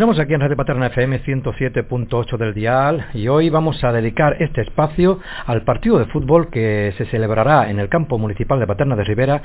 Continuamos 0.00 0.24
aquí 0.24 0.32
en 0.32 0.40
Radio 0.40 0.56
Paterna 0.56 0.86
FM 0.86 1.22
107.8 1.24 2.38
del 2.38 2.54
dial 2.54 3.08
y 3.12 3.28
hoy 3.28 3.50
vamos 3.50 3.84
a 3.84 3.92
dedicar 3.92 4.34
este 4.40 4.62
espacio 4.62 5.20
al 5.44 5.60
partido 5.60 5.98
de 5.98 6.06
fútbol 6.06 6.48
que 6.48 6.94
se 6.96 7.04
celebrará 7.04 7.68
en 7.68 7.78
el 7.78 7.90
campo 7.90 8.16
municipal 8.16 8.58
de 8.58 8.66
Paterna 8.66 8.96
de 8.96 9.04
Rivera 9.04 9.42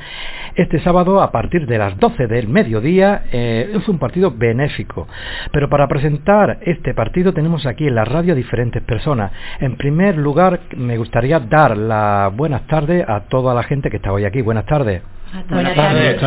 este 0.56 0.80
sábado 0.80 1.22
a 1.22 1.30
partir 1.30 1.68
de 1.68 1.78
las 1.78 2.00
12 2.00 2.28
del 2.28 2.48
mediodía. 2.48 3.24
Eh, 3.34 3.70
es 3.76 3.90
un 3.90 4.00
partido 4.00 4.32
benéfico, 4.32 5.10
pero 5.52 5.68
para 5.68 5.90
presentar 5.90 6.60
este 6.62 6.94
partido 6.94 7.34
tenemos 7.34 7.66
aquí 7.66 7.86
en 7.86 7.96
la 7.96 8.06
radio 8.06 8.34
diferentes 8.34 8.82
personas. 8.82 9.34
En 9.60 9.76
primer 9.76 10.16
lugar, 10.16 10.62
me 10.78 10.98
gustaría 10.98 11.42
dar 11.42 11.76
las 11.76 12.34
buenas 12.34 12.66
tardes 12.68 13.04
a 13.10 13.26
toda 13.28 13.54
la 13.54 13.64
gente 13.64 13.90
que 13.90 13.98
está 13.98 14.14
hoy 14.14 14.24
aquí. 14.24 14.42
Buenas 14.42 14.66
tardes. 14.66 15.02
Buenas 15.50 15.76
tardes. 15.76 16.22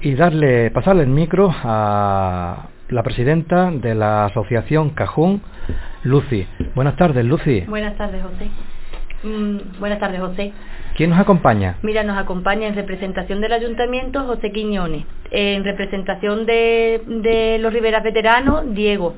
Y 0.00 0.14
darle, 0.14 0.70
pasarle 0.70 1.02
el 1.02 1.10
micro 1.10 1.54
a 1.54 2.68
la 2.88 3.02
presidenta 3.02 3.70
de 3.70 3.94
la 3.94 4.26
asociación 4.26 4.90
Cajún, 4.90 5.42
Lucy. 6.04 6.46
Buenas 6.74 6.96
tardes, 6.96 7.24
Lucy. 7.24 7.60
Buenas 7.68 7.96
tardes, 7.96 8.22
José. 8.22 8.50
Mm, 9.22 9.80
buenas 9.80 9.98
tardes, 9.98 10.20
José. 10.20 10.52
¿Quién 10.96 11.10
nos 11.10 11.18
acompaña? 11.18 11.76
Mira, 11.82 12.02
nos 12.02 12.16
acompaña 12.16 12.66
en 12.66 12.74
representación 12.74 13.40
del 13.40 13.52
ayuntamiento 13.52 14.24
José 14.24 14.52
Quiñones, 14.52 15.04
en 15.30 15.64
representación 15.64 16.46
de, 16.46 17.02
de 17.06 17.58
los 17.58 17.72
Riveras 17.72 18.02
Veteranos, 18.02 18.74
Diego, 18.74 19.14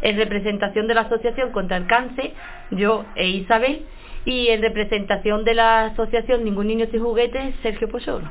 en 0.00 0.16
representación 0.16 0.86
de 0.86 0.94
la 0.94 1.02
Asociación 1.02 1.50
contra 1.50 1.76
el 1.76 1.86
Cáncer, 1.86 2.32
yo 2.70 3.04
e 3.16 3.28
Isabel, 3.28 3.82
y 4.28 4.48
en 4.48 4.60
representación 4.60 5.42
de 5.42 5.54
la 5.54 5.86
asociación 5.86 6.44
Ningún 6.44 6.66
Niño 6.66 6.86
Sin 6.90 7.00
Juguetes, 7.02 7.54
Sergio 7.62 7.88
Pocholo. 7.88 8.28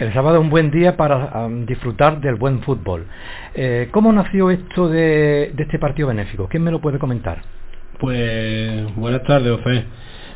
El 0.00 0.12
sábado 0.12 0.36
es 0.36 0.42
un 0.42 0.50
buen 0.50 0.72
día 0.72 0.96
para 0.96 1.46
um, 1.46 1.66
disfrutar 1.66 2.20
del 2.20 2.34
buen 2.34 2.62
fútbol. 2.62 3.06
Eh, 3.54 3.88
¿Cómo 3.92 4.12
nació 4.12 4.50
esto 4.50 4.88
de, 4.88 5.52
de, 5.54 5.62
este 5.62 5.78
partido 5.78 6.08
benéfico? 6.08 6.48
¿Quién 6.48 6.64
me 6.64 6.72
lo 6.72 6.80
puede 6.80 6.98
comentar? 6.98 7.42
Pues 8.00 8.92
buenas 8.96 9.22
tardes, 9.22 9.52
Ofe. 9.52 9.84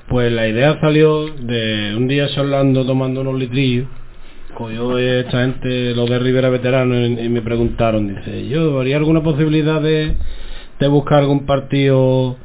Pues 0.07 0.31
la 0.31 0.47
idea 0.47 0.79
salió 0.81 1.27
de 1.27 1.95
un 1.97 2.07
día 2.07 2.29
charlando, 2.29 2.87
tomando 2.87 3.23
unos 3.23 3.35
litrillos. 3.37 3.89
Cogió 4.55 4.97
esta 4.97 5.41
gente, 5.41 5.93
los 5.97 6.09
de 6.09 6.21
Rivera 6.21 6.51
Veterano, 6.51 6.95
y, 6.95 7.19
y 7.19 7.29
me 7.29 7.43
preguntaron, 7.43 8.15
dice, 8.15 8.47
yo, 8.47 8.79
¿haría 8.79 8.99
alguna 8.99 9.25
posibilidad 9.25 9.81
de, 9.81 10.15
de 10.79 10.89
buscar 10.89 11.19
algún 11.19 11.47
partido 11.47 12.37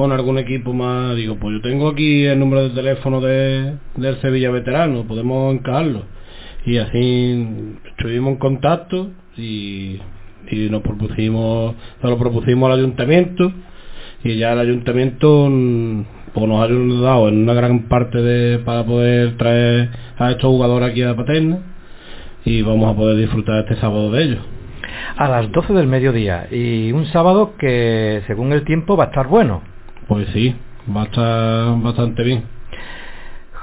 con 0.00 0.12
algún 0.12 0.38
equipo 0.38 0.72
más? 0.72 1.14
Digo, 1.14 1.36
pues 1.36 1.56
yo 1.56 1.60
tengo 1.60 1.88
aquí 1.88 2.24
el 2.24 2.38
número 2.38 2.62
de 2.62 2.70
teléfono 2.70 3.20
de, 3.20 3.74
del 3.96 4.20
Sevilla 4.22 4.50
Veterano, 4.50 5.04
podemos 5.04 5.54
encajarlo 5.54 6.04
y 6.64 6.78
así 6.78 7.76
estuvimos 7.86 8.32
en 8.32 8.38
contacto 8.38 9.10
y, 9.36 9.98
y 10.50 10.68
nos 10.70 10.82
propusimos 10.82 11.74
nos 12.02 12.10
lo 12.10 12.18
propusimos 12.18 12.70
al 12.70 12.78
ayuntamiento 12.78 13.52
y 14.24 14.36
ya 14.36 14.52
el 14.52 14.60
ayuntamiento 14.60 15.50
pues 16.32 16.46
nos 16.46 16.60
ha 16.60 16.64
ayudado 16.64 17.28
en 17.28 17.42
una 17.42 17.54
gran 17.54 17.88
parte 17.88 18.22
de 18.22 18.58
para 18.60 18.84
poder 18.84 19.36
traer 19.36 19.90
a 20.18 20.30
estos 20.30 20.50
jugadores 20.50 20.90
aquí 20.90 21.02
a 21.02 21.14
Paterna 21.14 21.58
y 22.44 22.62
vamos 22.62 22.90
a 22.90 22.96
poder 22.96 23.16
disfrutar 23.16 23.60
este 23.60 23.76
sábado 23.76 24.10
de 24.12 24.22
ellos 24.22 24.40
a 25.16 25.28
las 25.28 25.50
12 25.52 25.72
del 25.72 25.86
mediodía 25.86 26.46
y 26.50 26.92
un 26.92 27.06
sábado 27.06 27.54
que 27.58 28.22
según 28.26 28.52
el 28.52 28.64
tiempo 28.64 28.96
va 28.96 29.04
a 29.04 29.06
estar 29.08 29.28
bueno 29.28 29.62
pues 30.10 30.26
sí 30.32 30.56
va 30.94 31.02
a 31.02 31.04
estar 31.04 31.80
bastante 31.80 32.24
bien 32.24 32.42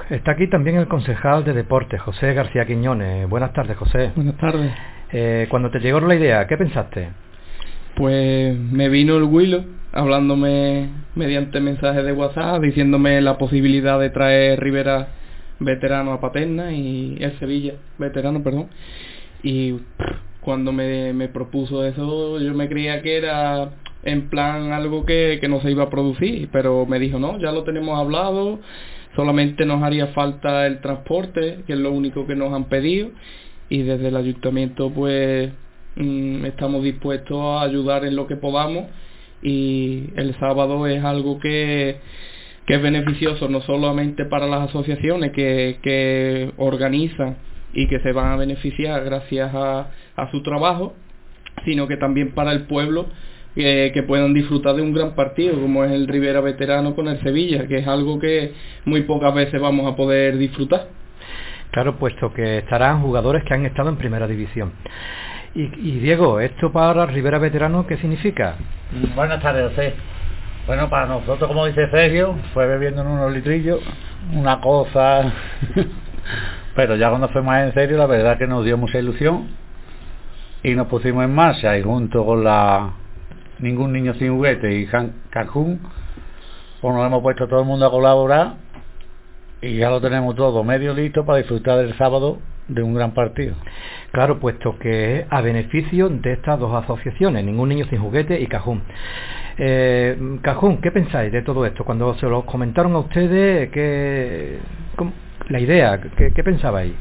Está 0.10 0.32
aquí 0.32 0.48
también 0.48 0.78
el 0.78 0.88
concejal 0.88 1.44
de 1.44 1.52
deportes, 1.52 2.00
José 2.00 2.34
García 2.34 2.66
Quiñones. 2.66 3.28
Buenas 3.28 3.52
tardes, 3.52 3.76
José. 3.76 4.14
Buenas 4.16 4.38
tardes. 4.38 4.72
Eh, 5.12 5.48
cuando 5.50 5.70
te 5.70 5.82
llegó 5.82 6.00
la 6.00 6.16
idea, 6.16 6.48
¿qué 6.48 6.56
pensaste? 6.56 7.10
Pues 7.98 8.58
me 8.58 8.88
vino 8.88 9.18
el 9.18 9.24
Willow 9.24 9.66
hablándome 9.92 10.88
mediante 11.16 11.60
mensajes 11.60 12.06
de 12.06 12.14
WhatsApp, 12.14 12.62
diciéndome 12.62 13.20
la 13.20 13.38
posibilidad 13.38 14.00
de 14.00 14.10
traer 14.10 14.62
Rivera 14.62 15.10
veterano 15.60 16.14
a 16.14 16.22
Paterna 16.22 16.72
y 16.72 17.18
el 17.20 17.38
Sevilla 17.40 17.74
veterano, 17.98 18.42
perdón. 18.42 18.68
Y 19.44 19.82
cuando 20.40 20.72
me, 20.72 21.12
me 21.12 21.28
propuso 21.28 21.84
eso, 21.84 22.40
yo 22.40 22.54
me 22.54 22.70
creía 22.70 23.02
que 23.02 23.18
era 23.18 23.72
en 24.08 24.30
plan 24.30 24.72
algo 24.72 25.06
que, 25.06 25.38
que 25.40 25.48
no 25.48 25.62
se 25.62 25.72
iba 25.72 25.84
a 25.84 25.90
producir, 25.90 26.50
pero 26.52 26.86
me 26.86 27.00
dijo, 27.00 27.20
no, 27.20 27.40
ya 27.40 27.52
lo 27.52 27.64
tenemos 27.64 28.00
hablado 28.00 28.60
solamente 29.18 29.66
nos 29.66 29.82
haría 29.82 30.08
falta 30.08 30.68
el 30.68 30.80
transporte, 30.80 31.64
que 31.66 31.74
es 31.74 31.80
lo 31.80 31.92
único 31.92 32.28
que 32.28 32.36
nos 32.36 32.54
han 32.54 32.66
pedido, 32.66 33.10
y 33.68 33.82
desde 33.82 34.10
el 34.10 34.16
ayuntamiento 34.16 34.92
pues 34.92 35.52
mmm, 35.96 36.46
estamos 36.46 36.84
dispuestos 36.84 37.38
a 37.42 37.64
ayudar 37.64 38.06
en 38.06 38.16
lo 38.16 38.28
que 38.28 38.38
podamos 38.38 38.86
y 39.42 40.12
el 40.16 40.36
sábado 40.40 40.88
es 40.88 41.04
algo 41.04 41.40
que, 41.40 41.98
que 42.68 42.76
es 42.76 42.82
beneficioso 42.82 43.50
no 43.50 43.62
solamente 43.62 44.26
para 44.26 44.46
las 44.46 44.70
asociaciones 44.70 45.32
que, 45.32 45.80
que 45.82 46.52
organizan 46.58 47.38
y 47.74 47.88
que 47.88 48.00
se 48.00 48.12
van 48.14 48.32
a 48.32 48.38
beneficiar 48.38 49.04
gracias 49.04 49.52
a, 49.54 49.90
a 50.16 50.32
su 50.32 50.44
trabajo, 50.44 50.94
sino 51.66 51.88
que 51.88 51.98
también 51.98 52.34
para 52.34 52.52
el 52.52 52.68
pueblo 52.68 53.08
que, 53.58 53.92
que, 53.94 54.04
puedan 54.04 54.34
disfrutar 54.34 54.76
de 54.76 54.82
un 54.82 54.94
gran 54.94 55.16
partido 55.16 55.60
como 55.60 55.84
es 55.84 55.92
el 55.92 56.08
Rivera 56.08 56.42
Veterano 56.42 56.96
con 56.96 57.08
el 57.08 57.20
Sevilla, 57.22 57.68
que 57.68 57.80
es 57.80 57.88
algo 57.88 58.20
que 58.20 58.54
muy 58.86 59.02
pocas 59.02 59.34
veces 59.34 59.60
vamos 59.60 59.92
a 59.92 59.96
poder 59.96 60.38
disfrutar. 60.38 60.88
Claro, 61.72 61.98
puesto 61.98 62.32
que 62.34 62.60
estarán 62.60 63.02
jugadores 63.02 63.44
que 63.44 63.54
han 63.54 63.66
estado 63.66 63.90
en 63.90 63.98
primera 63.98 64.28
división. 64.28 64.72
Y, 65.56 65.64
y 65.64 66.00
Diego, 66.00 66.40
¿esto 66.40 66.72
para 66.72 67.06
Rivera 67.08 67.40
Veterano 67.40 67.88
qué 67.88 67.98
significa? 67.98 68.56
Buenas 69.16 69.42
tardes, 69.42 69.72
José. 69.72 69.94
Bueno, 70.68 70.90
para 70.90 71.08
nosotros, 71.08 71.48
como 71.48 71.66
dice 71.66 71.90
Sergio, 71.90 72.36
fue 72.54 72.68
bebiendo 72.68 73.02
en 73.02 73.08
unos 73.08 73.34
litrillos, 73.34 73.80
una 74.34 74.62
cosa... 74.62 75.34
Pero 76.76 76.96
ya 76.96 77.10
cuando 77.10 77.30
fue 77.30 77.42
más 77.42 77.64
en 77.64 77.74
serio, 77.74 77.98
la 77.98 78.06
verdad 78.06 78.38
que 78.38 78.46
nos 78.46 78.64
dio 78.64 78.78
mucha 78.78 79.00
ilusión 79.00 79.48
y 80.62 80.76
nos 80.76 80.88
pusimos 80.88 81.24
en 81.24 81.34
marcha 81.34 81.76
y 81.76 81.82
junto 81.82 82.24
con 82.24 82.44
la 82.44 82.92
ningún 83.60 83.94
niño 83.94 84.14
sin 84.16 84.36
juguete 84.36 84.74
y 84.74 84.88
Cancún, 84.88 85.80
pues 86.82 86.96
nos 86.96 87.06
hemos 87.06 87.22
puesto 87.22 87.48
todo 87.48 87.62
el 87.62 87.66
mundo 87.66 87.86
a 87.86 87.92
colaborar 87.92 88.56
y 89.62 89.78
ya 89.78 89.90
lo 89.90 90.00
tenemos 90.00 90.36
todo 90.36 90.64
medio 90.64 90.94
listo 90.94 91.26
para 91.26 91.40
disfrutar 91.40 91.80
del 91.80 91.98
sábado 91.98 92.40
de 92.68 92.84
un 92.84 92.94
gran 92.94 93.14
partido. 93.14 93.56
Claro, 94.12 94.40
puesto 94.40 94.78
que 94.80 95.26
a 95.30 95.42
beneficio 95.42 96.10
de 96.10 96.34
estas 96.34 96.60
dos 96.60 96.84
asociaciones, 96.84 97.44
Ningún 97.44 97.70
Niño 97.70 97.86
Sin 97.90 98.00
Juguete 98.00 98.40
y 98.40 98.48
Cajún. 98.48 98.82
Eh, 99.58 100.40
Cajún, 100.42 100.78
¿qué 100.82 100.92
pensáis 100.92 101.32
de 101.32 101.42
todo 101.42 101.66
esto? 101.66 101.84
Cuando 101.84 102.14
se 102.16 102.28
lo 102.28 102.46
comentaron 102.46 102.94
a 102.94 103.00
ustedes, 103.00 103.70
¿qué, 103.72 104.60
la 105.50 105.60
idea, 105.60 106.00
¿qué, 106.18 106.32
qué 106.34 106.44
pensabais? 106.44 106.94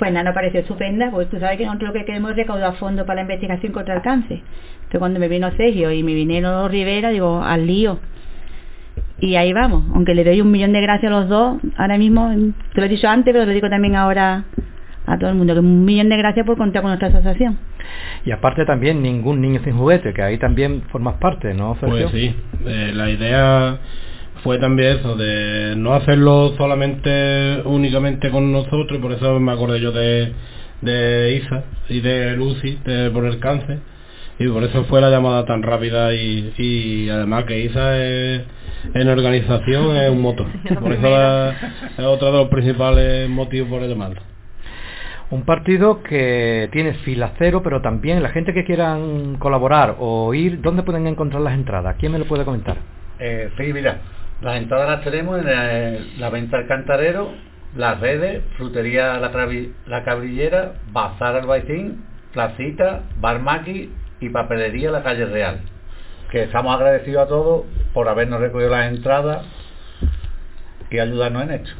Pues 0.00 0.12
nada, 0.14 0.24
nos 0.24 0.34
pareció 0.34 0.60
estupenda, 0.60 1.10
pues 1.10 1.28
tú 1.28 1.38
sabes 1.38 1.58
que 1.58 1.66
nosotros 1.66 1.88
lo 1.88 1.92
que 1.92 2.06
queremos 2.06 2.30
es 2.30 2.38
recaudar 2.38 2.74
fondos 2.76 3.06
para 3.06 3.16
la 3.16 3.20
investigación 3.20 3.70
contra 3.70 3.94
el 3.94 4.00
cáncer. 4.00 4.40
Entonces 4.76 4.98
cuando 4.98 5.20
me 5.20 5.28
vino 5.28 5.50
Sergio 5.58 5.92
y 5.92 6.02
me 6.02 6.14
vinieron 6.14 6.70
Rivera, 6.70 7.10
digo, 7.10 7.42
al 7.42 7.66
lío. 7.66 7.98
Y 9.18 9.36
ahí 9.36 9.52
vamos, 9.52 9.84
aunque 9.94 10.14
le 10.14 10.24
doy 10.24 10.40
un 10.40 10.50
millón 10.50 10.72
de 10.72 10.80
gracias 10.80 11.12
a 11.12 11.14
los 11.14 11.28
dos, 11.28 11.58
ahora 11.76 11.98
mismo, 11.98 12.30
te 12.72 12.80
lo 12.80 12.86
he 12.86 12.88
dicho 12.88 13.08
antes, 13.08 13.30
pero 13.30 13.44
lo 13.44 13.52
digo 13.52 13.68
también 13.68 13.94
ahora 13.94 14.44
a 15.04 15.18
todo 15.18 15.28
el 15.28 15.36
mundo, 15.36 15.52
que 15.52 15.60
un 15.60 15.84
millón 15.84 16.08
de 16.08 16.16
gracias 16.16 16.46
por 16.46 16.56
contar 16.56 16.80
con 16.80 16.92
nuestra 16.92 17.08
asociación. 17.08 17.58
Y 18.24 18.30
aparte 18.30 18.64
también 18.64 19.02
ningún 19.02 19.42
niño 19.42 19.60
sin 19.62 19.76
juguete, 19.76 20.14
que 20.14 20.22
ahí 20.22 20.38
también 20.38 20.80
formas 20.90 21.16
parte, 21.16 21.52
¿no, 21.52 21.76
Sergio? 21.78 22.08
Pues 22.08 22.12
sí, 22.12 22.34
eh, 22.64 22.92
la 22.94 23.10
idea 23.10 23.78
fue 24.42 24.58
también 24.58 24.98
eso, 24.98 25.16
de 25.16 25.74
no 25.76 25.94
hacerlo 25.94 26.54
solamente, 26.56 27.62
únicamente 27.64 28.30
con 28.30 28.52
nosotros, 28.52 28.92
y 28.92 28.98
por 28.98 29.12
eso 29.12 29.38
me 29.38 29.52
acordé 29.52 29.80
yo 29.80 29.92
de, 29.92 30.32
de 30.80 31.34
Isa 31.42 31.64
y 31.88 32.00
de 32.00 32.36
Lucy, 32.36 32.78
de, 32.84 33.10
por 33.10 33.24
el 33.26 33.38
cáncer, 33.38 33.78
y 34.38 34.48
por 34.48 34.64
eso 34.64 34.84
fue 34.84 35.00
la 35.00 35.10
llamada 35.10 35.44
tan 35.44 35.62
rápida 35.62 36.14
y, 36.14 36.54
y 36.56 37.10
además 37.10 37.44
que 37.44 37.60
Isa 37.60 37.98
es, 37.98 38.42
en 38.94 39.08
organización 39.08 39.96
es 39.96 40.10
un 40.10 40.22
motor, 40.22 40.46
por 40.80 40.92
eso 40.92 41.10
la, 41.10 41.50
es 41.98 42.04
otro 42.04 42.32
de 42.32 42.38
los 42.38 42.48
principales 42.48 43.28
motivos 43.28 43.68
por 43.68 43.82
el 43.82 43.90
llamado. 43.90 44.14
Un 45.30 45.42
partido 45.44 46.02
que 46.02 46.68
tiene 46.72 46.94
fila 46.94 47.34
cero, 47.38 47.60
pero 47.62 47.80
también 47.80 48.20
la 48.20 48.30
gente 48.30 48.52
que 48.52 48.64
quieran 48.64 49.36
colaborar 49.36 49.94
o 50.00 50.34
ir, 50.34 50.60
¿dónde 50.60 50.82
pueden 50.82 51.06
encontrar 51.06 51.40
las 51.40 51.54
entradas? 51.54 51.94
¿Quién 52.00 52.10
me 52.10 52.18
lo 52.18 52.24
puede 52.24 52.44
comentar? 52.44 52.78
Eh, 53.20 53.48
sí, 53.56 53.72
mira, 53.72 54.00
las 54.40 54.56
entradas 54.56 54.88
las 54.88 55.04
tenemos 55.04 55.38
en 55.38 55.46
la, 55.46 55.98
la 56.18 56.30
venta 56.30 56.56
al 56.56 56.66
cantarero, 56.66 57.32
las 57.76 58.00
redes, 58.00 58.42
frutería 58.56 59.18
la, 59.18 59.30
la 59.86 60.04
cabrillera, 60.04 60.72
bazar 60.92 61.36
albaicín, 61.36 62.04
placita, 62.32 63.02
bar 63.20 63.40
maqui 63.40 63.90
y 64.20 64.28
papelería 64.30 64.90
la 64.90 65.02
calle 65.02 65.26
real. 65.26 65.60
Que 66.30 66.44
estamos 66.44 66.74
agradecidos 66.74 67.24
a 67.24 67.28
todos 67.28 67.64
por 67.92 68.08
habernos 68.08 68.40
recogido 68.40 68.70
las 68.70 68.92
entradas 68.92 69.44
y 70.90 70.98
ayudarnos 70.98 71.42
en 71.44 71.50
esto. 71.52 71.70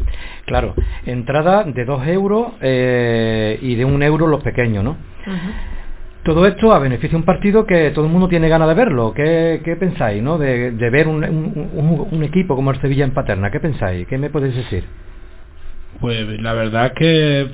Claro, 0.46 0.74
entrada 1.06 1.64
de 1.64 1.84
dos 1.84 2.06
euros 2.06 2.52
eh, 2.60 3.58
y 3.62 3.74
de 3.74 3.84
un 3.84 4.02
euro 4.02 4.26
los 4.26 4.42
pequeños, 4.42 4.84
¿no? 4.84 4.90
Uh 4.90 5.30
-huh. 5.30 5.79
Todo 6.22 6.46
esto 6.46 6.72
a 6.72 6.78
beneficio 6.78 7.10
de 7.10 7.16
un 7.16 7.24
partido 7.24 7.66
que 7.66 7.90
todo 7.92 8.04
el 8.04 8.10
mundo 8.10 8.28
tiene 8.28 8.48
ganas 8.48 8.68
de 8.68 8.74
verlo. 8.74 9.14
¿Qué, 9.14 9.76
pensáis, 9.78 10.22
no? 10.22 10.36
De, 10.36 10.72
de 10.72 10.90
ver 10.90 11.08
un, 11.08 11.24
un, 11.24 12.08
un, 12.10 12.22
equipo 12.24 12.54
como 12.54 12.70
el 12.70 12.80
Sevilla 12.80 13.04
en 13.04 13.12
Paterna. 13.12 13.50
¿Qué 13.50 13.58
pensáis? 13.58 14.06
¿Qué 14.06 14.18
me 14.18 14.28
podéis 14.28 14.54
decir? 14.54 14.84
Pues 16.00 16.40
la 16.40 16.54
verdad 16.54 16.86
es 16.86 16.92
que 16.92 17.46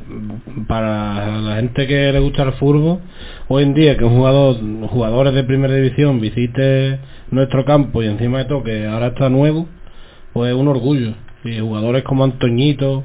para 0.69 1.41
la 1.41 1.57
gente 1.57 1.87
que 1.87 2.13
le 2.13 2.21
gusta 2.21 2.45
el 2.45 2.53
fútbol, 2.53 3.01
hoy 3.49 3.65
en 3.65 3.75
día 3.75 3.97
que 3.97 4.05
un 4.05 4.17
jugador, 4.17 4.57
jugadores 4.89 5.35
de 5.35 5.43
primera 5.43 5.75
división 5.75 6.21
visite 6.21 7.01
nuestro 7.31 7.65
campo 7.65 8.03
y 8.03 8.07
encima 8.07 8.39
de 8.39 8.45
todo 8.45 8.63
que 8.63 8.87
ahora 8.87 9.09
está 9.09 9.29
nuevo, 9.31 9.67
pues 10.33 10.53
es 10.53 10.57
un 10.57 10.69
orgullo. 10.69 11.15
Y 11.45 11.59
jugadores 11.59 12.05
como 12.05 12.23
Antoñito 12.23 13.05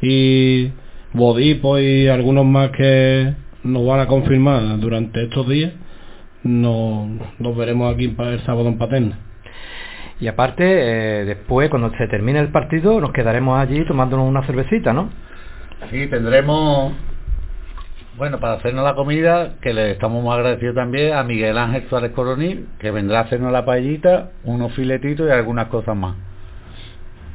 y 0.00 0.70
Bodipo 1.12 1.78
y 1.78 2.08
algunos 2.08 2.46
más 2.46 2.70
que 2.70 3.34
nos 3.64 3.86
van 3.86 4.00
a 4.00 4.06
confirmar 4.06 4.78
durante 4.78 5.24
estos 5.24 5.48
días, 5.48 5.72
nos, 6.42 7.08
nos 7.38 7.56
veremos 7.56 7.94
aquí 7.94 8.14
el 8.18 8.40
sábado 8.40 8.68
en 8.68 8.78
Paterna. 8.78 9.18
Y 10.20 10.26
aparte, 10.26 10.64
eh, 10.64 11.24
después, 11.24 11.70
cuando 11.70 11.92
se 11.96 12.08
termine 12.08 12.40
el 12.40 12.48
partido, 12.48 13.00
nos 13.00 13.12
quedaremos 13.12 13.58
allí 13.58 13.84
tomándonos 13.86 14.28
una 14.28 14.44
cervecita, 14.44 14.92
¿no? 14.92 15.10
Sí, 15.90 16.08
tendremos, 16.08 16.92
bueno, 18.16 18.40
para 18.40 18.54
hacernos 18.54 18.84
la 18.84 18.94
comida, 18.94 19.54
que 19.60 19.72
le 19.72 19.92
estamos 19.92 20.22
muy 20.22 20.34
agradecidos 20.34 20.74
también 20.74 21.14
a 21.14 21.22
Miguel 21.22 21.56
Ángel 21.56 21.86
Suárez 21.88 22.10
Coronil, 22.12 22.66
que 22.80 22.90
vendrá 22.90 23.20
a 23.20 23.22
hacernos 23.22 23.52
la 23.52 23.64
paellita, 23.64 24.30
unos 24.42 24.72
filetitos 24.72 25.28
y 25.28 25.30
algunas 25.30 25.68
cosas 25.68 25.96
más. 25.96 26.16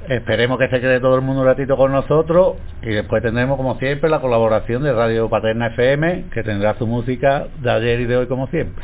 Esperemos 0.10 0.60
que 0.60 0.68
se 0.68 0.82
quede 0.82 1.00
todo 1.00 1.16
el 1.16 1.22
mundo 1.22 1.42
un 1.42 1.48
ratito 1.48 1.78
con 1.78 1.92
nosotros 1.92 2.56
y 2.82 2.90
después 2.90 3.24
tendremos 3.24 3.56
como 3.56 3.80
siempre 3.80 4.10
la 4.10 4.20
colaboración 4.20 4.84
de 4.84 4.92
Radio 4.92 5.30
Paterna 5.30 5.68
FM 5.68 6.26
que 6.34 6.44
tendrá 6.44 6.76
su 6.78 6.86
música 6.86 7.48
de 7.62 7.72
ayer 7.72 8.02
y 8.02 8.06
de 8.06 8.18
hoy 8.18 8.28
como 8.28 8.48
siempre. 8.48 8.84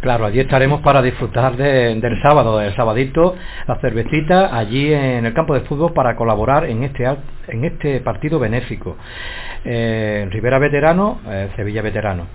Claro, 0.00 0.24
allí 0.24 0.40
estaremos 0.40 0.80
para 0.80 1.02
disfrutar 1.02 1.56
del 1.56 2.22
sábado, 2.22 2.58
del 2.58 2.74
sabadito, 2.74 3.36
la 3.66 3.76
cervecita 3.80 4.56
allí 4.56 4.92
en 4.92 5.26
el 5.26 5.34
campo 5.34 5.52
de 5.52 5.60
fútbol 5.60 5.92
para 5.92 6.16
colaborar 6.16 6.64
en 6.64 6.84
este 6.84 7.04
en 7.48 7.64
este 7.64 8.00
partido 8.00 8.38
benéfico. 8.38 8.96
Eh, 9.64 10.26
Rivera 10.30 10.58
Veterano, 10.58 11.20
eh, 11.28 11.50
Sevilla 11.56 11.82
Veterano. 11.82 12.26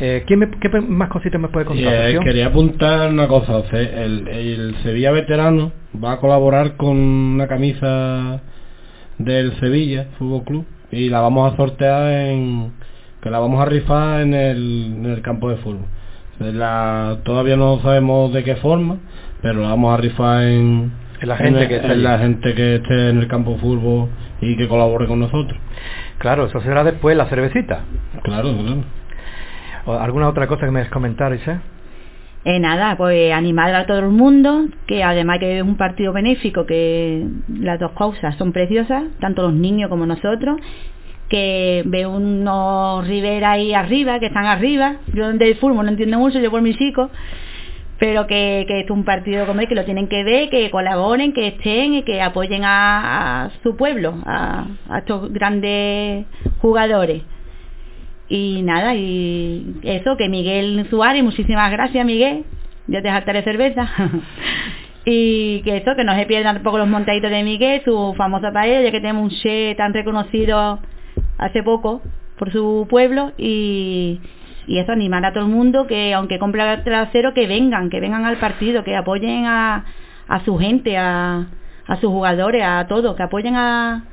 Eh, 0.00 0.24
¿quién 0.26 0.50
¿Qué 0.60 0.68
más 0.80 1.08
cositas 1.08 1.40
me 1.40 1.48
puede 1.48 1.66
contar? 1.66 2.10
Eh, 2.10 2.18
quería 2.22 2.46
apuntar 2.46 3.10
una 3.10 3.28
cosa, 3.28 3.62
el, 3.72 4.26
el, 4.28 4.74
Sevilla 4.82 5.12
veterano 5.12 5.72
va 6.02 6.12
a 6.12 6.20
colaborar 6.20 6.76
con 6.76 6.96
una 6.96 7.46
camisa 7.46 8.40
del 9.18 9.58
Sevilla 9.60 10.08
Fútbol 10.18 10.44
Club 10.44 10.66
y 10.90 11.08
la 11.08 11.20
vamos 11.20 11.52
a 11.52 11.56
sortear 11.56 12.12
en 12.12 12.72
que 13.22 13.30
la 13.30 13.38
vamos 13.38 13.60
a 13.60 13.64
rifar 13.64 14.20
en 14.20 14.34
el, 14.34 14.94
en 14.98 15.06
el 15.06 15.22
campo 15.22 15.48
de 15.48 15.56
fútbol. 15.56 15.86
La, 16.40 17.18
todavía 17.24 17.56
no 17.56 17.80
sabemos 17.80 18.32
de 18.32 18.42
qué 18.42 18.56
forma, 18.56 18.98
pero 19.40 19.62
la 19.62 19.68
vamos 19.68 19.94
a 19.94 20.00
rifar 20.00 20.42
en, 20.42 20.92
la 21.22 21.36
gente 21.36 21.68
que 21.68 21.76
esté 21.76 21.96
la 21.96 22.18
gente 22.18 22.54
que 22.54 22.74
esté 22.76 23.10
en 23.10 23.18
el 23.18 23.28
campo 23.28 23.52
de 23.52 23.58
fútbol 23.58 24.08
y 24.40 24.56
que 24.56 24.68
colabore 24.68 25.06
con 25.06 25.20
nosotros. 25.20 25.58
Claro, 26.18 26.46
eso 26.46 26.60
será 26.60 26.84
después 26.84 27.16
la 27.16 27.26
cervecita. 27.26 27.80
Claro, 28.22 28.54
claro. 28.58 28.84
¿Alguna 29.86 30.28
otra 30.28 30.46
cosa 30.46 30.64
que 30.64 30.72
me 30.72 30.88
comentar, 30.88 31.34
Isa? 31.34 31.60
Eh, 32.46 32.58
nada, 32.58 32.96
pues 32.96 33.32
animar 33.32 33.74
a 33.74 33.86
todo 33.86 34.00
el 34.00 34.10
mundo, 34.10 34.66
que 34.86 35.02
además 35.02 35.38
que 35.38 35.58
es 35.58 35.62
un 35.62 35.76
partido 35.76 36.12
benéfico, 36.12 36.66
que 36.66 37.26
las 37.48 37.80
dos 37.80 37.92
cosas 37.92 38.36
son 38.36 38.52
preciosas, 38.52 39.04
tanto 39.18 39.42
los 39.42 39.54
niños 39.54 39.88
como 39.88 40.04
nosotros, 40.04 40.60
que 41.28 41.82
ve 41.86 42.06
unos 42.06 43.06
Rivera 43.08 43.52
ahí 43.52 43.72
arriba, 43.72 44.20
que 44.20 44.26
están 44.26 44.44
arriba, 44.44 44.96
yo 45.14 45.32
del 45.32 45.56
fútbol 45.56 45.86
no 45.86 45.90
entiendo 45.90 46.18
mucho, 46.18 46.38
yo 46.38 46.50
por 46.50 46.60
mis 46.60 46.76
chicos, 46.76 47.10
pero 47.98 48.26
que, 48.26 48.66
que 48.68 48.80
es 48.80 48.90
un 48.90 49.04
partido 49.04 49.46
como 49.46 49.66
que 49.66 49.74
lo 49.74 49.86
tienen 49.86 50.08
que 50.08 50.22
ver, 50.22 50.50
que 50.50 50.70
colaboren, 50.70 51.32
que 51.32 51.46
estén 51.48 51.94
y 51.94 52.02
que 52.02 52.20
apoyen 52.20 52.62
a, 52.64 53.50
su 53.62 53.76
pueblo, 53.76 54.16
a 54.26 54.66
estos 54.98 55.32
grandes 55.32 56.26
jugadores. 56.60 57.22
Y 58.28 58.62
nada, 58.62 58.94
y 58.94 59.76
eso, 59.82 60.16
que 60.16 60.28
Miguel 60.28 60.86
Suárez, 60.88 61.22
muchísimas 61.22 61.70
gracias 61.70 62.06
Miguel, 62.06 62.44
ya 62.86 63.02
te 63.02 63.32
de 63.32 63.42
cerveza. 63.42 63.88
y 65.04 65.60
que 65.62 65.76
eso, 65.78 65.94
que 65.94 66.04
no 66.04 66.14
se 66.14 66.24
pierdan 66.26 66.54
tampoco 66.54 66.78
los 66.78 66.88
montaditos 66.88 67.30
de 67.30 67.42
Miguel, 67.42 67.82
su 67.84 68.14
famosa 68.16 68.52
paella, 68.52 68.80
ya 68.80 68.90
que 68.90 69.00
tenemos 69.00 69.24
un 69.24 69.38
che 69.38 69.74
tan 69.76 69.92
reconocido 69.92 70.78
hace 71.36 71.62
poco 71.62 72.00
por 72.38 72.50
su 72.50 72.86
pueblo 72.88 73.32
y, 73.36 74.20
y 74.66 74.78
eso, 74.78 74.92
animar 74.92 75.24
a 75.26 75.32
todo 75.32 75.44
el 75.44 75.50
mundo 75.50 75.86
que 75.86 76.14
aunque 76.14 76.38
compre 76.38 76.72
el 76.72 76.82
trasero, 76.82 77.34
que 77.34 77.46
vengan, 77.46 77.90
que 77.90 78.00
vengan 78.00 78.24
al 78.24 78.38
partido, 78.38 78.84
que 78.84 78.96
apoyen 78.96 79.44
a, 79.44 79.84
a 80.28 80.40
su 80.44 80.56
gente, 80.56 80.96
a, 80.96 81.46
a 81.86 81.96
sus 81.96 82.10
jugadores, 82.10 82.62
a 82.64 82.86
todos, 82.88 83.14
que 83.16 83.22
apoyen 83.22 83.56
a, 83.56 84.04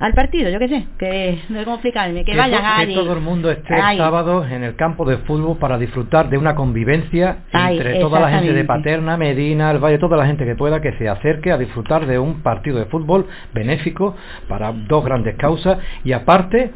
al 0.00 0.12
partido, 0.12 0.50
yo 0.50 0.58
qué 0.58 0.68
sé, 0.68 0.86
que 0.98 1.38
no 1.48 1.58
sé 1.58 1.64
cómo 1.64 1.76
explicarme, 1.76 2.24
que, 2.24 2.36
vayan 2.36 2.64
a 2.64 2.84
Que 2.84 2.94
todo 2.94 3.12
el 3.12 3.20
mundo 3.20 3.50
esté 3.50 3.74
el 3.74 3.96
sábado 3.96 4.44
en 4.44 4.64
el 4.64 4.76
campo 4.76 5.04
de 5.04 5.18
fútbol 5.18 5.56
para 5.58 5.78
disfrutar 5.78 6.28
de 6.28 6.36
una 6.36 6.54
convivencia 6.54 7.38
entre 7.52 8.00
toda 8.00 8.20
la 8.20 8.30
gente 8.30 8.52
de 8.52 8.64
Paterna, 8.64 9.16
Medina, 9.16 9.70
el 9.70 9.78
Valle, 9.78 9.98
toda 9.98 10.16
la 10.16 10.26
gente 10.26 10.44
que 10.44 10.56
pueda 10.56 10.80
que 10.80 10.92
se 10.98 11.08
acerque 11.08 11.52
a 11.52 11.58
disfrutar 11.58 12.06
de 12.06 12.18
un 12.18 12.42
partido 12.42 12.78
de 12.78 12.86
fútbol 12.86 13.26
benéfico 13.52 14.16
para 14.48 14.72
dos 14.72 15.04
grandes 15.04 15.36
causas. 15.36 15.78
Y 16.02 16.12
aparte 16.12 16.72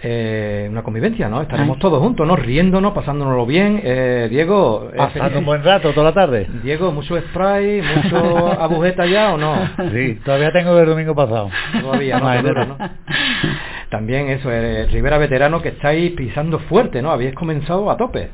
eh, 0.00 0.68
una 0.70 0.82
convivencia, 0.82 1.28
¿no? 1.28 1.42
Estaremos 1.42 1.78
todos 1.80 2.00
juntos, 2.00 2.26
¿no? 2.26 2.36
Riéndonos, 2.36 2.92
pasándonoslo 2.92 3.46
bien. 3.46 3.80
Eh, 3.82 4.28
Diego... 4.30 4.90
Eh, 4.92 4.96
Pasando 4.96 5.40
un 5.40 5.44
buen 5.44 5.64
rato 5.64 5.92
toda 5.92 6.10
la 6.10 6.14
tarde. 6.14 6.46
Diego, 6.62 6.92
¿mucho 6.92 7.20
spray, 7.20 7.82
mucho 7.82 8.46
agujeta 8.60 9.06
ya 9.06 9.34
o 9.34 9.38
no? 9.38 9.56
Sí, 9.92 10.20
todavía 10.24 10.52
tengo 10.52 10.78
el 10.78 10.86
domingo 10.86 11.14
pasado. 11.14 11.50
Todavía, 11.80 12.20
no, 12.20 12.76
También 13.90 14.28
eso, 14.28 14.52
el 14.52 14.88
Rivera 14.90 15.18
Veterano 15.18 15.62
que 15.62 15.70
estáis 15.70 16.12
pisando 16.12 16.60
fuerte, 16.60 17.02
¿no? 17.02 17.10
Habéis 17.10 17.34
comenzado 17.34 17.90
a 17.90 17.96
tope. 17.96 18.30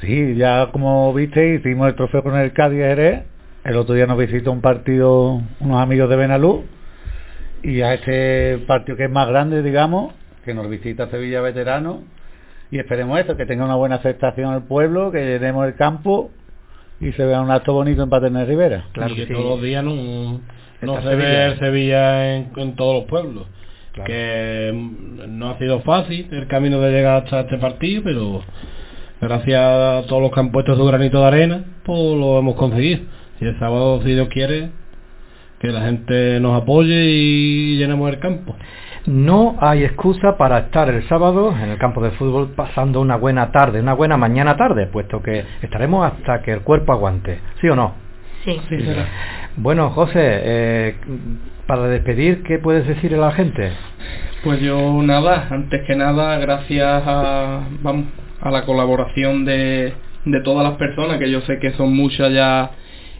Sí, 0.00 0.34
ya 0.36 0.68
como 0.72 1.12
viste 1.14 1.54
hicimos 1.54 1.88
el 1.88 1.94
trofeo 1.94 2.22
con 2.22 2.36
el 2.36 2.52
Cádiz 2.52 2.80
Jerez. 2.80 3.22
El 3.64 3.76
otro 3.76 3.94
día 3.94 4.06
nos 4.06 4.18
visitó 4.18 4.52
un 4.52 4.60
partido, 4.60 5.40
unos 5.60 5.80
amigos 5.80 6.10
de 6.10 6.16
Benalú. 6.16 6.64
Y 7.62 7.80
a 7.80 7.94
este 7.94 8.58
partido 8.66 8.96
que 8.96 9.04
es 9.04 9.10
más 9.10 9.28
grande, 9.28 9.62
digamos, 9.62 10.14
que 10.48 10.54
nos 10.54 10.70
visita 10.70 11.10
Sevilla 11.10 11.42
Veterano 11.42 12.04
y 12.70 12.78
esperemos 12.78 13.20
eso, 13.20 13.36
que 13.36 13.44
tenga 13.44 13.66
una 13.66 13.74
buena 13.74 13.96
aceptación 13.96 14.54
el 14.54 14.62
pueblo, 14.62 15.12
que 15.12 15.18
llenemos 15.18 15.66
el 15.66 15.74
campo 15.74 16.30
y 17.00 17.12
se 17.12 17.24
vea 17.26 17.42
un 17.42 17.50
acto 17.50 17.74
bonito 17.74 18.02
en 18.02 18.08
Paterna 18.08 18.46
Rivera. 18.46 18.86
Claro 18.92 19.14
que, 19.14 19.26
todos 19.26 19.44
los 19.44 19.62
días 19.62 19.84
no, 19.84 20.40
no 20.80 21.02
se 21.02 21.14
ve 21.16 21.54
Sevilla 21.58 22.36
en, 22.36 22.76
todos 22.76 23.02
los 23.02 23.04
pueblos. 23.10 23.46
Que 24.06 24.72
no 25.28 25.50
ha 25.50 25.58
sido 25.58 25.80
fácil 25.80 26.28
el 26.30 26.46
camino 26.46 26.80
de 26.80 26.92
llegar 26.92 27.24
hasta 27.24 27.40
este 27.40 27.58
partido, 27.58 28.02
pero 28.04 28.42
gracias 29.20 29.60
a 29.60 30.02
todos 30.08 30.22
los 30.22 30.30
que 30.30 30.40
han 30.40 30.50
puesto 30.50 30.76
su 30.76 30.84
granito 30.86 31.20
de 31.20 31.26
arena, 31.26 31.64
pues 31.84 31.98
lo 31.98 32.38
hemos 32.38 32.54
conseguido. 32.54 33.00
Y 33.38 33.44
el 33.44 33.58
sábado, 33.58 34.00
si 34.02 34.14
Dios 34.14 34.28
quiere, 34.28 34.70
que 35.60 35.68
la 35.68 35.82
gente 35.82 36.40
nos 36.40 36.62
apoye 36.62 37.04
y 37.04 37.76
llenemos 37.76 38.08
el 38.10 38.18
campo. 38.18 38.56
No 39.08 39.56
hay 39.58 39.84
excusa 39.84 40.36
para 40.36 40.58
estar 40.58 40.90
el 40.90 41.02
sábado 41.08 41.54
en 41.56 41.70
el 41.70 41.78
campo 41.78 42.02
de 42.02 42.10
fútbol 42.10 42.52
pasando 42.54 43.00
una 43.00 43.16
buena 43.16 43.50
tarde, 43.50 43.80
una 43.80 43.94
buena 43.94 44.18
mañana 44.18 44.54
tarde, 44.58 44.86
puesto 44.86 45.22
que 45.22 45.46
estaremos 45.62 46.12
hasta 46.12 46.42
que 46.42 46.52
el 46.52 46.60
cuerpo 46.60 46.92
aguante. 46.92 47.40
¿Sí 47.58 47.68
o 47.70 47.74
no? 47.74 47.94
Sí. 48.44 48.60
sí 48.68 48.76
bueno, 49.56 49.90
José, 49.90 50.12
eh, 50.20 50.94
para 51.66 51.88
despedir, 51.88 52.42
¿qué 52.42 52.58
puedes 52.58 52.86
decir 52.86 53.14
a 53.14 53.18
la 53.18 53.32
gente? 53.32 53.72
Pues 54.44 54.60
yo 54.60 55.02
nada, 55.02 55.48
antes 55.50 55.86
que 55.86 55.96
nada, 55.96 56.36
gracias 56.36 57.02
a, 57.06 57.62
a 58.42 58.50
la 58.50 58.64
colaboración 58.66 59.46
de, 59.46 59.94
de 60.26 60.40
todas 60.42 60.68
las 60.68 60.76
personas, 60.76 61.18
que 61.18 61.30
yo 61.30 61.40
sé 61.42 61.58
que 61.58 61.72
son 61.72 61.96
muchas 61.96 62.30
ya 62.30 62.72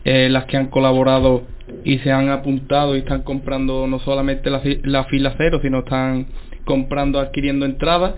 eh, 0.04 0.28
las 0.30 0.44
que 0.46 0.56
han 0.56 0.68
colaborado 0.68 1.42
y 1.84 1.98
se 1.98 2.10
han 2.10 2.30
apuntado 2.30 2.96
y 2.96 3.00
están 3.00 3.22
comprando 3.22 3.86
no 3.86 3.98
solamente 4.00 4.50
la, 4.50 4.62
la 4.84 5.04
fila 5.04 5.34
cero, 5.36 5.60
sino 5.62 5.80
están 5.80 6.26
comprando, 6.64 7.18
adquiriendo 7.18 7.66
entradas. 7.66 8.14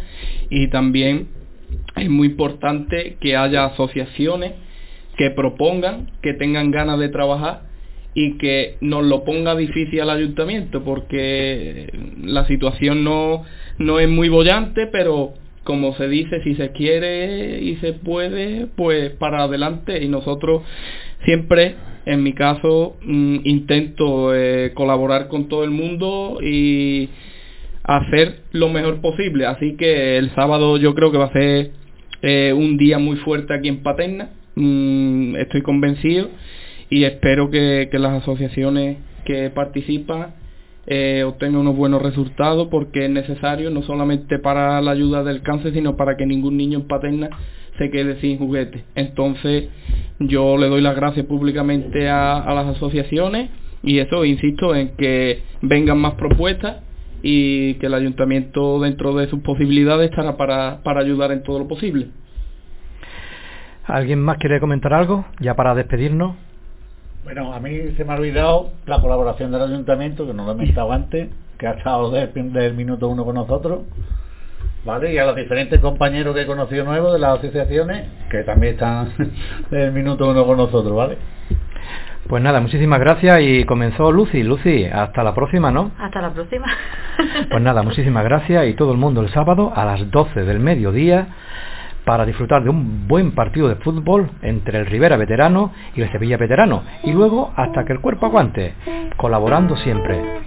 Y 0.50 0.68
también 0.68 1.28
es 1.96 2.10
muy 2.10 2.28
importante 2.28 3.16
que 3.20 3.36
haya 3.36 3.66
asociaciones 3.66 4.52
que 5.16 5.30
propongan, 5.30 6.10
que 6.22 6.34
tengan 6.34 6.70
ganas 6.70 6.98
de 6.98 7.08
trabajar 7.08 7.62
y 8.14 8.38
que 8.38 8.76
nos 8.80 9.04
lo 9.04 9.24
ponga 9.24 9.54
difícil 9.54 10.00
al 10.00 10.10
ayuntamiento 10.10 10.82
porque 10.82 11.92
la 12.24 12.46
situación 12.46 13.04
no, 13.04 13.44
no 13.78 14.00
es 14.00 14.08
muy 14.08 14.28
bollante, 14.28 14.86
pero 14.86 15.34
como 15.62 15.94
se 15.94 16.08
dice, 16.08 16.42
si 16.42 16.54
se 16.54 16.72
quiere 16.72 17.60
y 17.60 17.76
se 17.76 17.92
puede, 17.92 18.66
pues 18.66 19.10
para 19.10 19.44
adelante. 19.44 20.02
Y 20.02 20.08
nosotros 20.08 20.62
siempre 21.24 21.74
en 22.06 22.22
mi 22.22 22.32
caso 22.32 22.96
mm, 23.02 23.36
intento 23.44 24.34
eh, 24.34 24.72
colaborar 24.74 25.28
con 25.28 25.48
todo 25.48 25.64
el 25.64 25.70
mundo 25.70 26.38
y 26.42 27.08
hacer 27.84 28.40
lo 28.52 28.68
mejor 28.68 29.00
posible. 29.00 29.46
Así 29.46 29.76
que 29.76 30.18
el 30.18 30.30
sábado 30.34 30.76
yo 30.76 30.94
creo 30.94 31.12
que 31.12 31.18
va 31.18 31.26
a 31.26 31.32
ser 31.32 31.70
eh, 32.22 32.52
un 32.56 32.76
día 32.76 32.98
muy 32.98 33.16
fuerte 33.16 33.54
aquí 33.54 33.68
en 33.68 33.82
Paterna, 33.82 34.30
mm, 34.54 35.36
estoy 35.36 35.62
convencido 35.62 36.28
y 36.90 37.04
espero 37.04 37.50
que, 37.50 37.88
las 37.92 38.22
asociaciones 38.22 38.98
que 39.24 39.50
participan 39.50 40.34
eh, 40.86 41.24
obtengan 41.24 41.60
unos 41.60 41.76
buenos 41.76 42.02
resultados 42.02 42.68
porque 42.70 43.04
es 43.04 43.10
necesario 43.10 43.70
no 43.70 43.82
solamente 43.82 44.38
para 44.38 44.80
la 44.80 44.90
ayuda 44.90 45.22
del 45.22 45.42
cáncer 45.42 45.72
sino 45.74 45.96
para 45.96 46.16
que 46.16 46.26
ningún 46.26 46.56
niño 46.56 46.80
en 46.80 46.88
Paterna 46.88 47.30
se 47.80 47.90
quede 47.90 48.20
sin 48.20 48.38
juguete. 48.38 48.84
Entonces 48.94 49.68
yo 50.18 50.58
le 50.58 50.68
doy 50.68 50.82
las 50.82 50.94
gracias 50.94 51.24
públicamente 51.26 52.08
a 52.08 52.52
las 52.54 52.76
asociaciones 52.76 53.50
y 53.82 53.98
eso 53.98 54.24
insisto 54.24 54.74
en 54.74 54.96
que 54.96 55.42
vengan 55.62 55.98
más 55.98 56.14
propuestas 56.14 56.82
y 57.22 57.74
que 57.74 57.86
el 57.86 57.94
ayuntamiento 57.94 58.80
dentro 58.80 59.14
de 59.14 59.28
sus 59.28 59.40
posibilidades 59.40 60.10
estará 60.10 60.36
para, 60.36 60.82
para 60.82 61.00
ayudar 61.00 61.32
en 61.32 61.42
todo 61.42 61.58
lo 61.58 61.68
posible. 61.68 62.08
¿Alguien 63.86 64.20
más 64.20 64.38
quiere 64.38 64.60
comentar 64.60 64.92
algo 64.92 65.24
ya 65.40 65.54
para 65.54 65.74
despedirnos? 65.74 66.36
Bueno, 67.24 67.52
a 67.52 67.60
mí 67.60 67.70
se 67.96 68.04
me 68.04 68.12
ha 68.12 68.16
olvidado 68.16 68.70
la 68.86 69.00
colaboración 69.00 69.52
del 69.52 69.62
ayuntamiento, 69.62 70.26
que 70.26 70.34
no 70.34 70.44
lo 70.44 70.52
he 70.52 70.54
mencionado 70.56 70.92
antes, 70.92 71.28
que 71.58 71.66
ha 71.66 71.72
estado 71.72 72.10
desde 72.10 72.66
el 72.66 72.74
minuto 72.74 73.08
uno 73.08 73.24
con 73.24 73.34
nosotros, 73.34 73.80
¿vale? 74.84 75.12
Y 75.12 75.18
a 75.18 75.26
los 75.26 75.36
diferentes 75.36 75.80
compañeros 75.80 76.34
que 76.34 76.42
he 76.42 76.46
conocido 76.46 76.84
nuevos 76.84 77.12
de 77.12 77.18
las 77.18 77.38
asociaciones, 77.38 78.08
que 78.30 78.42
también 78.44 78.74
están 78.74 79.12
desde 79.70 79.86
el 79.86 79.92
minuto 79.92 80.28
uno 80.28 80.44
con 80.46 80.56
nosotros, 80.56 80.94
¿vale? 80.94 81.18
Pues 82.28 82.42
nada, 82.42 82.60
muchísimas 82.60 83.00
gracias 83.00 83.40
y 83.42 83.64
comenzó 83.64 84.12
Lucy. 84.12 84.42
Lucy, 84.42 84.84
hasta 84.84 85.24
la 85.24 85.34
próxima, 85.34 85.70
¿no? 85.70 85.90
Hasta 85.98 86.20
la 86.20 86.30
próxima. 86.30 86.66
Pues 87.50 87.62
nada, 87.62 87.82
muchísimas 87.82 88.24
gracias 88.24 88.66
y 88.66 88.74
todo 88.74 88.92
el 88.92 88.98
mundo 88.98 89.20
el 89.20 89.28
sábado 89.30 89.72
a 89.74 89.84
las 89.84 90.10
12 90.10 90.44
del 90.44 90.58
mediodía 90.58 91.26
para 92.04 92.24
disfrutar 92.24 92.62
de 92.62 92.70
un 92.70 93.06
buen 93.06 93.32
partido 93.32 93.68
de 93.68 93.76
fútbol 93.76 94.30
entre 94.42 94.78
el 94.78 94.86
Rivera 94.86 95.16
veterano 95.16 95.72
y 95.94 96.02
el 96.02 96.10
Sevilla 96.12 96.36
veterano 96.36 96.82
y 97.04 97.12
luego 97.12 97.52
hasta 97.56 97.84
que 97.84 97.92
el 97.92 98.00
cuerpo 98.00 98.26
aguante, 98.26 98.74
colaborando 99.16 99.76
siempre. 99.76 100.39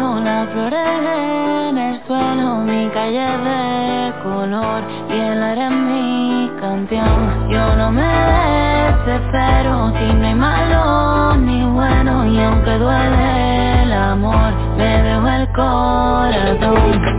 Flores 0.00 1.68
en 1.68 1.78
el 1.78 2.00
suelo, 2.06 2.56
mi 2.64 2.88
calle 2.90 3.20
de 3.20 4.12
color 4.22 4.82
y 5.08 5.12
el 5.12 5.42
aire 5.42 5.66
es 5.66 5.70
mi 5.70 6.50
canción. 6.60 7.48
Yo 7.50 7.76
no 7.76 7.92
me 7.92 8.02
desespero 8.02 9.92
si 9.98 10.12
no 10.14 10.26
hay 10.26 10.34
malo 10.34 11.36
ni 11.36 11.64
bueno 11.64 12.26
y 12.26 12.40
aunque 12.40 12.78
duele 12.78 13.82
el 13.82 13.92
amor, 13.92 14.52
me 14.76 15.02
dejo 15.02 15.28
el 15.28 15.48
corazón. 15.52 17.09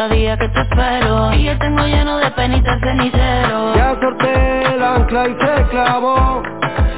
Cada 0.00 0.14
día 0.14 0.34
que 0.38 0.48
te 0.48 0.60
espero 0.62 1.30
y 1.34 1.44
yo 1.44 1.58
tengo 1.58 1.84
lleno 1.84 2.16
de 2.16 2.30
penitas 2.30 2.80
cenicero. 2.80 3.74
Ya 3.74 3.94
corté 4.00 4.62
el 4.74 4.82
ancla 4.82 5.28
y 5.28 5.34
se 5.34 5.68
clavó 5.68 6.42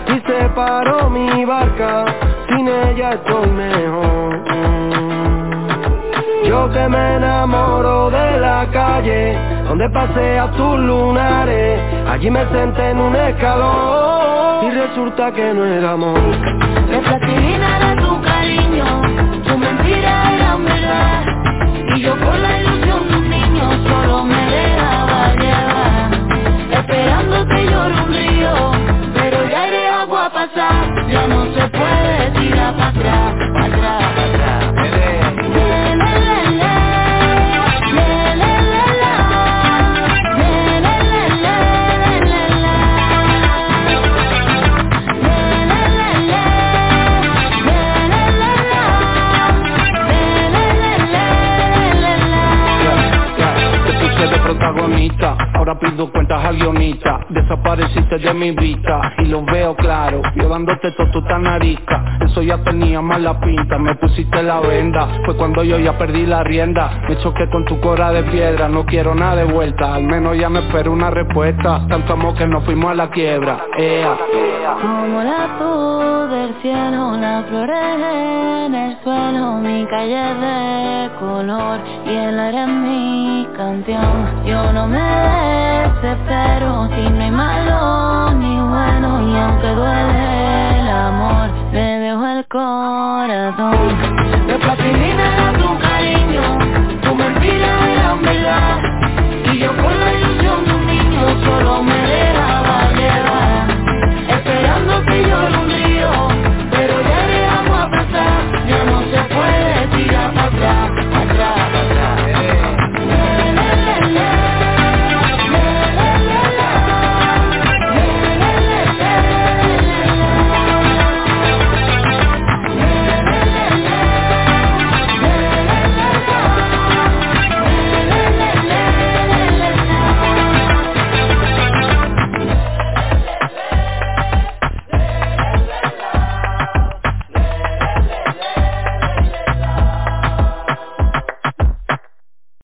y 0.06 0.20
se 0.20 0.48
paró 0.50 1.10
mi 1.10 1.44
barca. 1.44 2.04
Sin 2.48 2.68
ella 2.68 3.10
estoy 3.14 3.48
mejor. 3.48 4.44
Yo 6.44 6.70
que 6.70 6.88
me 6.88 7.16
enamoro 7.16 8.08
de 8.10 8.38
la 8.38 8.68
calle, 8.70 9.36
donde 9.66 9.90
pasea 9.90 10.48
tus 10.52 10.78
lunares, 10.78 11.80
allí 12.08 12.30
me 12.30 12.46
senté 12.52 12.90
en 12.90 13.00
un 13.00 13.16
escalón 13.16 14.64
y 14.64 14.70
resulta 14.70 15.32
que 15.32 15.52
no 15.52 15.64
era 15.64 15.92
amor. 15.92 16.20
Que 16.88 16.98
plastilina 16.98 17.78
era 17.78 17.96
tu 17.96 18.22
cariño, 18.22 18.84
tu 19.44 19.58
mentira 19.58 20.34
era 20.34 20.56
verdad, 20.56 21.96
y 21.96 22.00
yo 22.00 22.14
por 22.16 22.38
la 22.38 22.60
ilusión 22.60 22.81
ya 29.52 29.68
iré 29.68 29.88
agua 29.88 30.30
pasar, 30.30 30.84
ya 31.10 31.26
no 31.26 31.44
se 31.54 31.68
puede 31.68 32.30
tirar 32.38 32.74
para 32.76 32.88
atrás, 32.88 33.21
Mi 58.34 58.50
vista 58.52 59.12
y 59.18 59.26
lo 59.26 59.44
veo 59.44 59.76
claro. 59.76 60.22
Yo 60.34 60.48
dándote 60.48 60.90
todo 60.92 61.10
tu 61.10 61.22
tan 61.24 61.46
arisca 61.46 62.18
Eso 62.20 62.42
ya 62.42 62.58
tenía 62.64 63.00
mala 63.00 63.38
pinta. 63.40 63.78
Me 63.78 63.94
pusiste 63.96 64.42
la 64.42 64.60
venda. 64.60 65.20
Fue 65.24 65.36
cuando 65.36 65.62
yo 65.62 65.78
ya 65.78 65.98
perdí 65.98 66.24
la 66.26 66.42
rienda. 66.42 67.02
Me 67.08 67.18
choqué 67.18 67.48
con 67.50 67.64
tu 67.64 67.78
cora 67.80 68.10
de 68.12 68.22
piedra. 68.24 68.68
No 68.68 68.86
quiero 68.86 69.14
nada 69.14 69.36
de 69.36 69.44
vuelta. 69.44 69.94
Al 69.94 70.04
menos 70.04 70.36
ya 70.38 70.48
me 70.48 70.60
espero 70.60 70.92
una 70.92 71.10
respuesta. 71.10 71.86
Tanto 71.88 72.14
amor 72.14 72.34
que 72.34 72.46
nos 72.46 72.64
fuimos 72.64 72.90
a 72.90 72.94
la 72.94 73.10
quiebra. 73.10 73.58
Como 74.80 75.22
la 75.22 75.46
luz 75.58 76.30
del 76.30 76.54
cielo 76.62 77.16
Las 77.16 77.44
flores 77.46 77.96
en 78.66 78.74
el 78.74 78.96
suelo 79.02 79.54
Mi 79.56 79.86
calle 79.86 80.34
de 80.34 81.10
color 81.18 81.80
Y 82.06 82.10
aire 82.10 82.62
en 82.62 82.82
mi 82.82 83.48
canción. 83.56 84.44
Yo 84.46 84.72
no 84.72 84.86
me 84.86 84.98
desespero 86.02 86.88
si 86.94 87.10
no 87.10 87.22
hay 87.22 87.30
malo 87.30 88.11